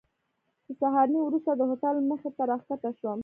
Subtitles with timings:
[0.67, 3.19] د سهارنۍ وروسته د هوټل مخې ته راښکته شوم.